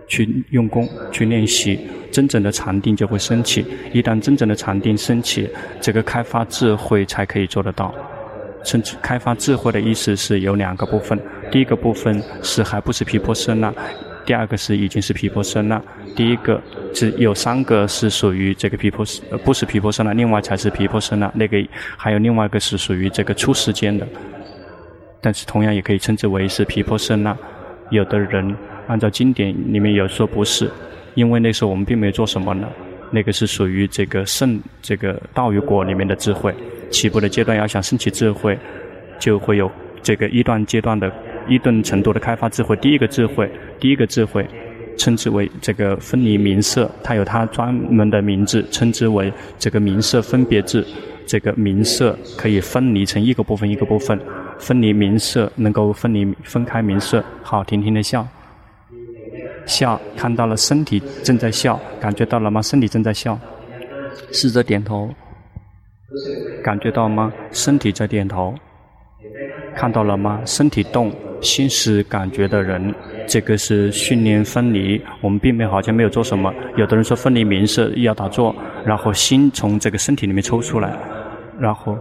[0.08, 1.80] 去用功，去练习，
[2.12, 3.66] 真正的禅定就会升起。
[3.92, 5.50] 一旦真正的禅定升起，
[5.82, 7.94] 这个开发智慧才可以做得到。
[8.64, 11.20] 甚至开发智慧的意思是有两个部分：
[11.52, 13.74] 第一个部分是还不是皮婆舍那，
[14.26, 15.82] 第二个是已经是皮婆舍那。
[16.16, 16.62] 第一个
[16.94, 19.06] 是有三个是属于这个皮婆，
[19.44, 21.30] 不是皮婆舍那，另外才是皮婆舍那。
[21.36, 21.58] 那个
[21.98, 24.08] 还有另外一个是属于这个初时间的，
[25.20, 27.36] 但是同样也可以称之为是皮婆舍那。
[27.90, 28.56] 有的人。
[28.88, 30.70] 按照经典里面有说不是，
[31.16, 32.68] 因为那时候我们并没有做什么呢，
[33.12, 36.54] 那个是属于这个圣这个道与果里面的智慧。
[36.92, 38.58] 起步的阶段要想升起智慧，
[39.20, 39.72] 就会有
[40.04, 41.12] 这个一段阶段的
[41.48, 42.76] 一顿程度的开发智慧。
[42.76, 44.46] 第一个智慧，第一个智慧，
[44.96, 50.86] 称之为这个分离名色，它有它专门的名字，称之为这个名色分别智。
[51.26, 54.20] 这个名色可以分离成一个部分一个部分，
[54.60, 57.24] 分离名色能够分离分开名色。
[57.42, 58.28] 好，停停的笑。
[59.66, 62.62] 笑，看到了身体正在笑，感觉到了吗？
[62.62, 63.40] 身体正在笑，
[64.32, 65.10] 试着点头，
[66.64, 67.32] 感觉到吗？
[67.52, 68.54] 身体在点头，
[69.76, 70.42] 看到了吗？
[70.46, 72.94] 身体动，心是感觉的人，
[73.28, 75.02] 这个是训练分离。
[75.22, 76.54] 我们并没有好像没有做什么。
[76.78, 80.98] 有的人说分离名是要打坐，然后心从这个身体里面抽出来，
[81.60, 81.98] 然后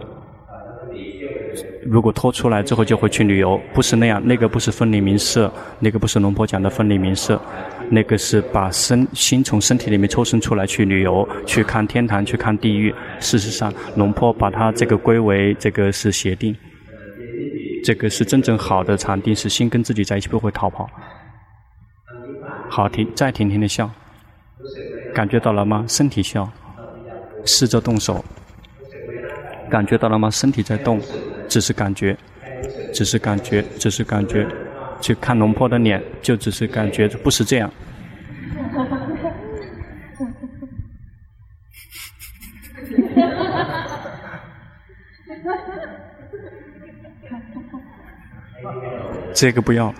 [1.85, 7.39] 如果脱出来之后就会去旅游，不是那样，那个不是分离名色，那个不是龙婆讲的分离名色，
[7.89, 12.93] 那个是把身心从身体里面抽身出来去旅游，去看天堂，去看地狱。
[13.19, 16.55] 事实上，龙婆把它这个归为这个是邪定，
[17.83, 20.89] 这个是真正好的禅定，是心跟自己在一起，不会逃跑。
[22.69, 23.89] 好，停，再停停的笑，
[25.13, 25.85] 感觉到了吗？
[25.87, 26.49] 身体笑，
[27.45, 28.23] 试着动手。
[29.69, 30.29] 感觉到了吗？
[30.29, 30.99] 身体在动，
[31.47, 32.17] 只是感觉，
[32.93, 34.47] 只是感觉，只是感觉。
[35.01, 37.69] 去看龙婆的脸，就只是感觉，不是这样。
[49.33, 49.93] 这个不要，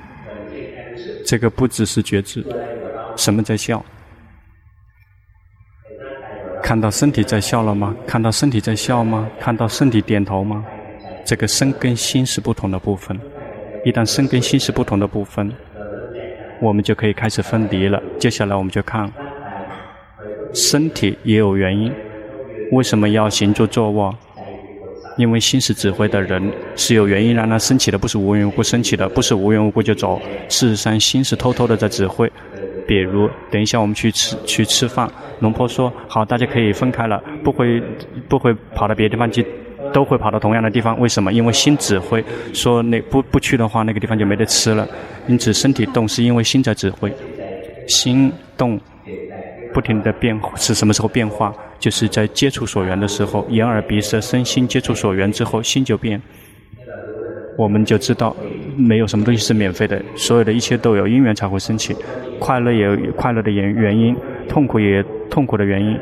[1.26, 2.42] 这个不只是觉知，
[3.18, 3.84] 什么在笑？
[6.64, 7.94] 看到身体在笑了吗？
[8.08, 9.30] 看到身体在笑吗？
[9.38, 10.64] 看到身体点头吗？
[11.26, 13.20] 这个身跟心是不同的部分。
[13.86, 15.52] 一旦身跟心是不同的部分，
[16.62, 18.02] 我们就可以开始分离了。
[18.18, 19.12] 接下来我们就看，
[20.54, 21.92] 身体也有原因。
[22.72, 24.16] 为什么要行住坐卧？
[25.16, 30.20] 因为心是指挥的人，是有原因让它升起的，不是无缘无故升起的，不是无缘无故就走。
[30.50, 32.32] 事实上，心是偷偷的在指挥。
[32.88, 35.08] 比如，等一下我们去吃去吃饭，
[35.40, 37.82] 龙婆说好，大家可以分开了，不会
[38.28, 39.46] 不会跑到别的地方去，
[39.94, 41.00] 都会跑到同样的地方。
[41.00, 41.32] 为什么？
[41.32, 44.86] 因为心指挥，说那不不去的话，那个地方就没得吃了。
[45.28, 47.14] 因此，身体动是因为心在指挥，
[47.88, 48.80] 心动
[49.74, 51.54] 不停的变是什么时候变化？
[51.80, 56.22] 就是在接触所缘的时候，眼耳鼻舌身心接触所缘之后，心就变。
[57.56, 58.36] 我们就知道，
[58.76, 61.96] 没有什么东西是免费的，所有的一切都有因缘才会升起。
[62.40, 64.16] 快乐也有快乐的原原因，
[64.50, 65.96] 痛苦也痛苦的原因。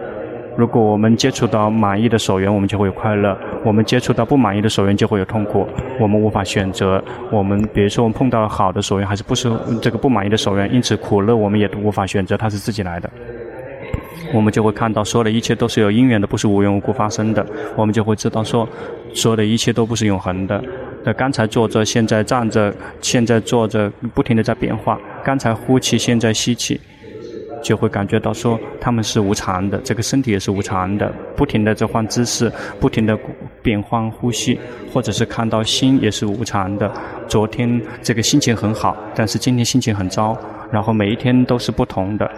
[0.56, 5.68] 如果我们接触到满意的所缘，我们就会快乐；我们接触到不满意的所缘，就会有痛苦。
[6.00, 7.04] 我们无法选择。
[7.32, 13.10] 我们比如说，我们碰到好的所缘，还是不是这个不满意的所缘，因此苦乐我们也都无法选择，它是自己来的。
[14.34, 17.46] 我们就会看到，所有的一切都是有因缘的，不是无缘无故发生的。
[17.76, 18.68] 我们就会知道说，
[19.14, 20.64] 所有的一切都不是永恒的。
[21.04, 24.98] 那刚才坐着，现在站着，现在坐着，不停地在变化。
[25.24, 26.80] 刚才呼气，现在吸气，
[27.62, 33.18] 就会感觉到说，他们是无常的，这个身体也是无常的，不停地在换姿势，不停地
[33.62, 34.60] 变换呼吸，
[34.92, 36.92] 或者是看到心也是无常的。
[37.28, 40.38] 昨天这个心情很好，但是今天心情很糟，
[40.72, 42.30] 然后每一天都是不同的。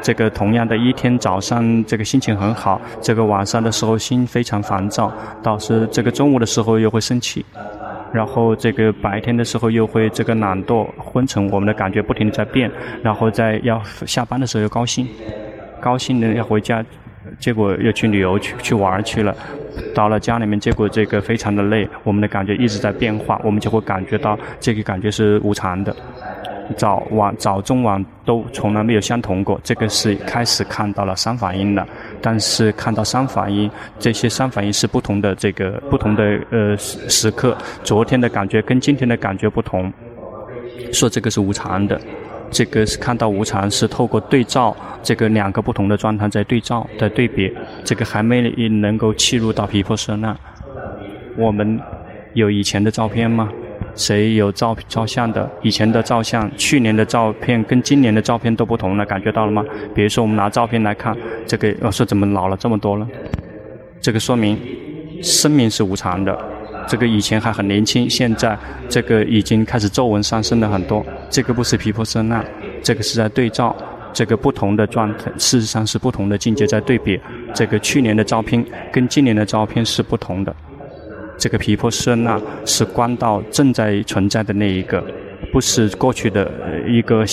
[0.00, 5.12] 这个同样的一天早上，这个心情很好；这个晚上的时候心非常烦躁，
[5.42, 7.44] 到是这个中午的时候又会生气，
[8.12, 12.70] 然后这个白天的时候又会这个懒惰、昏沉，我们的感觉不停地在变，
[13.02, 15.04] 然后在要下班的时候又高兴，
[15.80, 16.84] 高兴的要回家，
[17.38, 19.34] 结果又去旅游去去玩去了，
[19.94, 25.94] 到了家里面，结果这个非常的累，我们的感觉一直在变化，我们就会感觉到这个感觉是无常的。
[26.76, 31.86] 早晚早中晚都从来没有相同过，这个是开始看到了三反应了。
[32.20, 39.90] 但是看到三反应，这些三反应是不同的，这个不同的呃时时刻，昨天的感觉跟今天的感觉不同，
[40.92, 41.98] 说这个是无常的，
[42.50, 47.52] 这个是看到无常是透过对照，这个两个不同的状态在对照，在对比，
[47.84, 50.36] 这个还没能够契入到毗婆舍那。
[51.36, 51.78] 我们
[52.34, 53.48] 有以前的照片吗？
[53.94, 55.48] 谁有照照相的？
[55.62, 59.64] 以前的照相，去年的照片跟今年的照片都不同了，感觉到了吗？
[59.94, 63.06] 比如说，我们拿照片来看，这个我说怎么老了这么多了？
[64.00, 64.58] 这个说明
[65.22, 66.36] 生命是无常的。
[66.88, 71.04] 这个以前还很年轻，现在这个已经开始皱纹上升了很多。
[71.28, 72.42] 这个不是皮婆色那，
[72.82, 73.76] 这个是在对照，
[74.12, 77.20] 这个不同的状态，事实上是不同的境界在对比。
[77.54, 80.54] 这个去年的照片跟今年的照片是不同的。
[81.36, 85.04] 这个皮婆色那是观到正在存在的那一个，
[85.52, 86.50] 不是过去的
[86.86, 87.24] 一个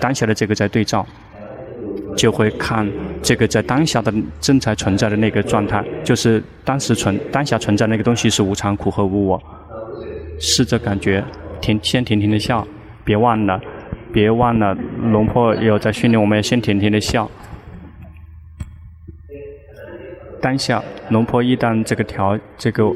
[0.00, 1.06] 当下的这个在对照，
[2.16, 2.88] 就会看
[3.22, 9.42] 这个在当下的正在存在的那个状态，就是当时存当下存在那个东西是无常、苦和无我。
[10.38, 11.22] 试着感觉，
[11.60, 12.66] 停，先停停的笑，
[13.04, 13.60] 别忘了，
[14.12, 14.76] 别忘了，
[15.10, 17.30] 龙婆有在训练，我们要先停停的笑。
[20.40, 22.92] 当下，龙婆一旦这个调这个。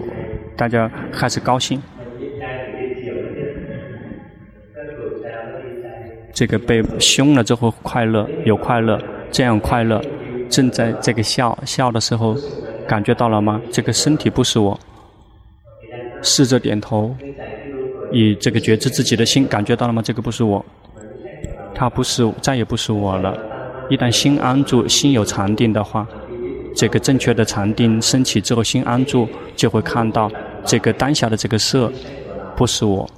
[0.59, 1.83] 大家开始高兴，
[6.37, 9.99] 这个被凶了之后快乐，有快乐，这样快乐，
[10.51, 12.37] 正在这个笑笑的时候，
[12.87, 13.59] 感觉到了吗？
[13.73, 14.79] 这个身体不是我，
[16.21, 17.17] 试着点头，
[18.13, 20.03] 以这个觉知自己的心，感觉到了吗？
[20.03, 20.63] 这个不是我，
[21.75, 23.35] 他不是，再也不是我了。
[23.89, 26.07] 一旦心安住，心有禅定的话。
[26.75, 29.27] 这个正确的禅定升起之后，心安住，
[29.57, 30.31] 就会看到
[30.67, 31.91] 这个当下的这个色
[32.55, 33.09] 不是我，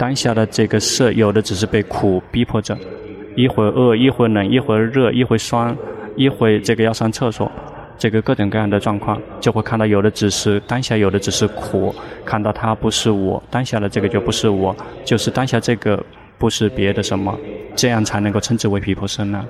[0.00, 2.74] 当下的这个色有的只是被苦逼迫着，
[3.36, 5.76] 一会儿饿，一会儿冷，一会儿热，一会儿酸，
[6.16, 7.52] 一会儿这个要上厕所。
[7.98, 11.94] 这个各种各样的状况，就会看到有的只是当下，有的只是苦，
[12.24, 14.74] 看到它不是我，当下的这个就不是我，
[15.04, 16.02] 就是当下这个
[16.38, 17.38] 不是别的什么，
[17.76, 19.44] 这样才能够称之为皮婆舍那，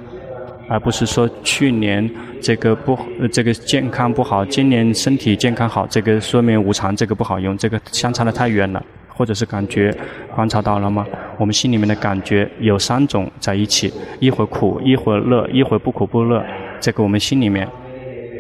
[0.69, 2.11] 而不是说去年
[2.43, 2.99] 这个不
[3.31, 8.85] 这个健康不好，今年身体健康好，这个说明无常，这个不好用，这个相差的太远了，
[9.21, 9.95] 或者是感觉
[10.35, 11.07] 观察到了吗？
[11.37, 16.43] 我们心里面的感觉有三种在一起，一会儿苦，一会儿乐，一会儿不苦不乐，
[16.81, 17.69] 这个我们心里面。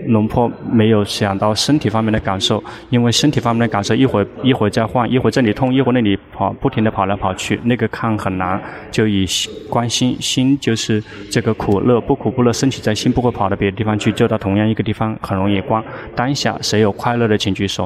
[0.06, 8.58] 龙婆没有想到身体方面的感受，因为身体方面的感受一会一会儿在换，一会这里痛，一会那里跑，不停地跑来跑去，那个看很难。
[8.90, 9.26] 就以
[9.68, 15.84] 观心，心就是这个苦乐不苦不乐，身体在心不会跑到别的地方去，就到同样一个地方很容易观。
[16.16, 17.84] 当下谁有快乐的，请举手；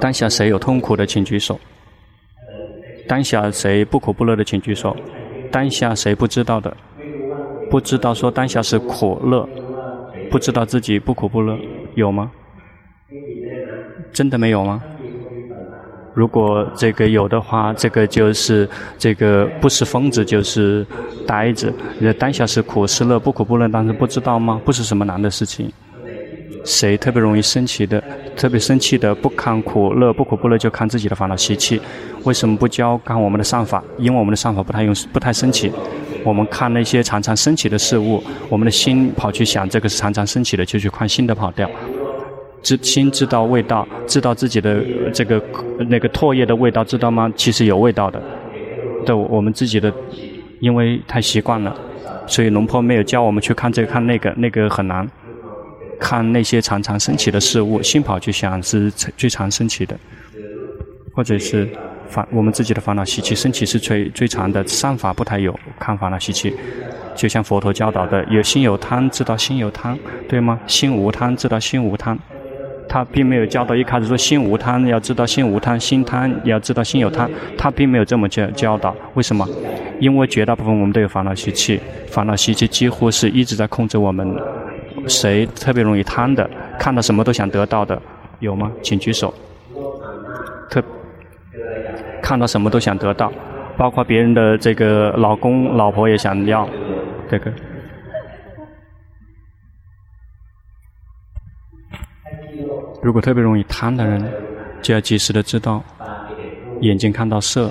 [0.00, 1.56] 当下谁有痛苦的，请举手；
[3.06, 4.94] 当下谁不苦不乐的，请举手；
[5.50, 6.76] 当下谁不知道的，
[7.70, 9.48] 不知道说当下是苦乐。
[10.30, 11.58] 不知道自己不苦不乐，
[11.94, 12.30] 有吗？
[14.12, 14.82] 真的没有吗？
[16.12, 18.68] 如果这个有的话，这个就是
[18.98, 20.86] 这个不是疯子就是
[21.26, 21.72] 呆子。
[22.18, 24.60] 当下是苦是乐，不苦不乐，但是不知道吗？
[24.66, 25.72] 不是什么难的事情。
[26.62, 28.02] 谁特别容易生气的？
[28.38, 31.80] 特别生气的不看苦乐，不苦不乐就看自己的烦恼习气。
[32.22, 33.82] 为什么不教看我们的善法？
[33.98, 35.72] 因为我们的善法不太用，不太升起。
[36.24, 41.68] 我们看那些常常升起的事物，我们的心跑去想这个是常常升起的，就去看心的跑掉。
[42.62, 45.42] 知心知道味道，知道自己的这个
[45.88, 47.28] 那个唾液的味道，知道吗？
[47.34, 48.22] 其实有味道的。
[49.04, 49.92] 对我们自己的，
[50.60, 51.74] 因为太习惯了，
[52.26, 55.08] 所以龙婆没有教我们去看这个看那个，那个很难。
[55.98, 59.98] 看那些常常升起的事物，心跑去想是最常升起的，
[61.14, 61.68] 或者是。
[62.10, 66.54] 烦，我们自己的烦恼习气升起是最最长的，善法不太有看烦恼习气，
[67.14, 69.94] 就像佛陀教导的，有心有贪，知道心有贪，
[70.26, 70.58] 对吗？
[70.66, 72.18] 心无贪，知道心无贪，
[72.88, 78.96] 他并没有教导一开始说心无贪，要知道心无贪，心贪要知道心有贪，他并没有这么教教导。
[79.12, 79.46] 为什么？
[80.00, 84.34] 因为绝大部分我们都有烦恼习气，烦恼习气几乎是一直在控制我们。
[85.08, 86.48] 谁特别容易贪的？
[86.78, 88.00] 看到什么都想得到的，
[88.40, 88.70] 有吗？
[88.82, 89.32] 请举手。
[90.70, 90.82] 特。
[92.22, 93.32] 看到什么都想得到，
[93.76, 96.68] 包括别人的这个老公、老婆也想要
[97.30, 97.50] 这个。
[103.02, 104.30] 如果特别容易贪的人，
[104.82, 105.82] 就要及时的知道，
[106.80, 107.70] 眼睛看到色，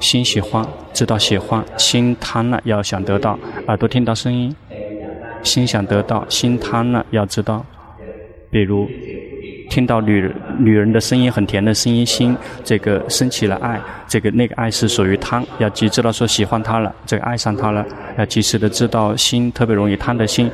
[0.00, 4.54] 心喜欢，知道喜欢，心贪了要想得到；耳朵听到声音，
[5.44, 7.64] 心想得到，心贪了要知道。
[8.50, 8.90] 比如。
[9.70, 17.84] 听到女人女人的声音很甜的声音，心这个升起了爱，这个那个爱是属于贪，要及知道说喜欢她了，这个爱上她了，
[18.16, 20.48] 要及时的知道心特别容易贪的心，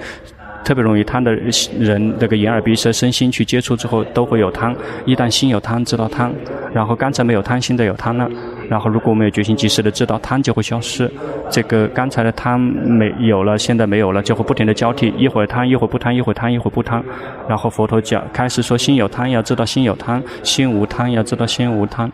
[0.64, 1.34] 特别容易贪的
[1.78, 4.74] 人，那个眼耳鼻舌身心去接触之后都会有贪，
[5.04, 6.32] 一旦心有贪，知道贪，
[6.72, 8.30] 然后刚才没有贪，现在有贪了。
[8.70, 11.10] 然后，如果我们有决心及时的知道贪就会消失，
[11.50, 17.02] 这个刚才的贪没有了，现在没有了，就会不停的交替，一会儿贪，一会儿不贪，一会儿贪，一会儿不贪。
[17.48, 22.08] 然后佛陀讲，开始说心有贪，要知道心有贪；心无贪，要知道心无贪。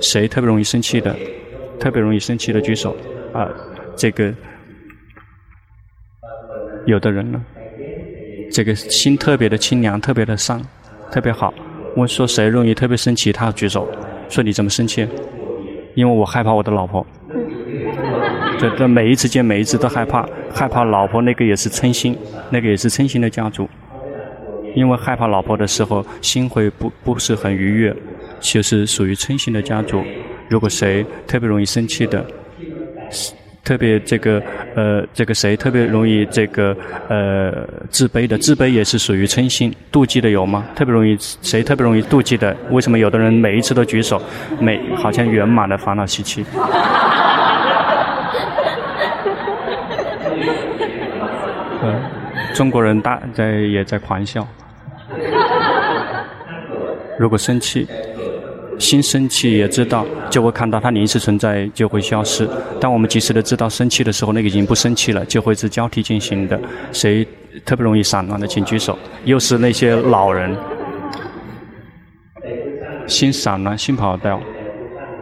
[0.00, 1.16] 谁特别容易生气的？
[1.80, 2.96] 特别容易生气的举手。
[3.32, 3.48] 啊，
[3.96, 4.32] 这个
[6.86, 7.44] 有的人呢，
[8.52, 10.62] 这个心特别的清凉，特别的善，
[11.10, 11.52] 特别好。
[11.96, 13.32] 我说谁容易特别生气？
[13.32, 13.88] 他举手。
[14.32, 15.06] 说你怎么生气？
[15.94, 17.06] 因为我害怕我的老婆。
[18.58, 22.16] 这这每一次见，每一次都害怕，害怕老婆那个也是嗔心，
[22.48, 23.68] 那个也是嗔心的家族。
[24.74, 27.94] 因为害怕老婆的时候，心会不不是很愉悦，
[28.40, 30.02] 就是属于嗔心的家族。
[30.48, 32.24] 如果谁特别容易生气的。
[33.64, 34.42] 特别这个
[34.74, 36.76] 呃，这个谁特别容易这个
[37.08, 38.38] 呃自卑的？
[38.38, 40.64] 自卑也是属于嗔心，妒忌的有吗？
[40.74, 42.56] 特别容易谁特别容易妒忌的？
[42.70, 44.20] 为什么有的人每一次都举手，
[44.58, 46.44] 每好像圆满的烦恼习气？
[51.82, 52.00] 嗯，
[52.54, 54.46] 中国人大在也在狂笑。
[57.18, 57.86] 如果生气。
[58.78, 62.48] 心生气也知道，就会看到它临时存在就会消失。
[62.80, 66.60] 当我们及时的知道生气的时候，那个已经不生气了，就会是交替进行的。
[66.92, 67.26] 谁
[67.64, 68.98] 特别容易散乱的，请举手。
[69.24, 70.56] 又是那些老人，
[73.06, 74.40] 心散乱，心跑掉。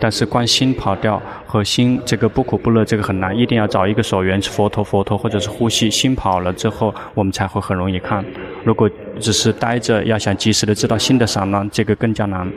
[0.02, 5.90] 但是观心跑掉和心这个不苦不乐这个很难，一定要找一个所缘，佛陀佛陀或者是呼吸。
[5.90, 8.24] 心跑了之后，我们才会很容易看。
[8.64, 8.88] 如果
[9.18, 12.50] 只是呆着，要想及时的知道心的散乱，这个更加难，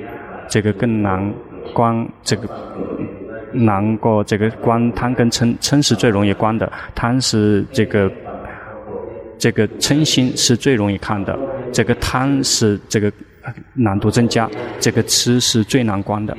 [0.49, 1.33] 这个更难
[1.73, 2.47] 关，这个
[3.51, 8.11] 难过这个关贪跟嗔，嗔是最容易关的，贪是这个
[9.37, 11.37] 这个嗔心是最容易看的，
[11.71, 13.11] 这个贪是这个
[13.73, 16.35] 难度增加，这个痴是最难关的。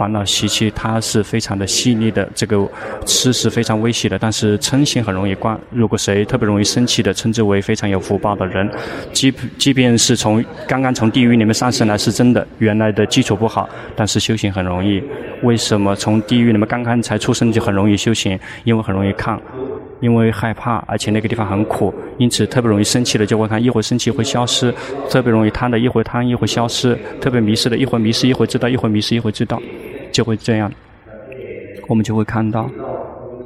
[0.00, 2.66] 烦恼习气，它是非常的细腻的，这个
[3.04, 5.60] 吃是非常微细的，但是嗔心很容易惯。
[5.70, 8.66] 如果谁特别容易生气的，称之为非常有福报的人，
[9.12, 15.02] 即即便是从刚刚从地狱里面上升来，是真的，原来的基础不好，但是修行很容易。
[15.42, 18.40] 为什么从地狱里面刚刚才出生就很容易修行？
[18.64, 19.38] 因为很容易抗。
[20.00, 24.72] 因为害怕，而且那个地方很苦，因此特别容易生气的就会看，一会生气会消失；
[25.08, 29.60] 特别容易贪的，一会贪一会消失；特别迷失的，一会迷失一会知道，一会迷失一会知道，
[30.10, 30.70] 就会这样。
[31.86, 32.70] 我们就会看到，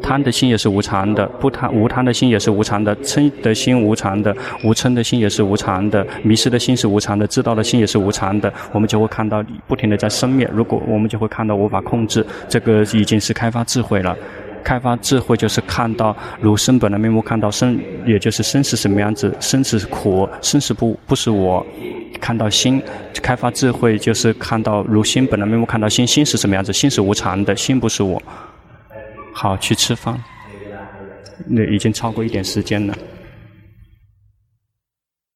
[0.03, 8.53] 贪的心也是无常的，不贪无贪的心也是无常的，嗔的心无常的，无嗔的心也是无常的，迷失的心是无常的，知道的心也是无常的。
[8.73, 14.15] 我们就会看到不停地在生灭，如果我们就会看到无法控制，这个已经是开发智慧了。
[14.65, 21.65] 开发智慧就是看到如生本来面目，看到生，也就是生是什么样子，生是苦，生是不不是我。
[22.21, 22.83] 看到心，
[23.23, 28.21] 开发智慧就是看到如心本来面目，看到心，心是什么样子，心是无常的，心不是我。
[29.35, 30.19] 好，去吃饭。
[31.47, 32.97] 那已经超过一点时间了。